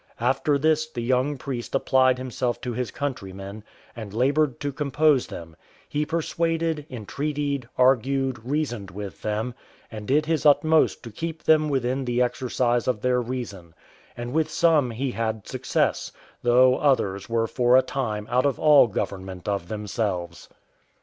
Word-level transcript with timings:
After 0.19 0.57
this 0.57 0.87
the 0.87 1.03
young 1.03 1.37
priest 1.37 1.75
applied 1.75 2.17
himself 2.17 2.59
to 2.61 2.73
his 2.73 2.89
countrymen, 2.89 3.63
and 3.95 4.15
laboured 4.15 4.59
to 4.61 4.71
compose 4.71 5.27
them: 5.27 5.55
he 5.87 6.07
persuaded, 6.07 6.87
entreated, 6.89 7.69
argued, 7.77 8.39
reasoned 8.43 8.89
with 8.89 9.21
them, 9.21 9.53
and 9.91 10.07
did 10.07 10.25
his 10.25 10.43
utmost 10.43 11.03
to 11.03 11.11
keep 11.11 11.43
them 11.43 11.69
within 11.69 12.05
the 12.05 12.19
exercise 12.19 12.87
of 12.87 13.01
their 13.01 13.21
reason; 13.21 13.75
and 14.17 14.33
with 14.33 14.49
some 14.49 14.89
he 14.89 15.11
had 15.11 15.47
success, 15.47 16.11
though 16.41 16.77
others 16.77 17.29
were 17.29 17.45
for 17.45 17.77
a 17.77 17.83
time 17.83 18.25
out 18.31 18.47
of 18.47 18.57
all 18.59 18.87
government 18.87 19.47
of 19.47 19.67
themselves. 19.67 20.49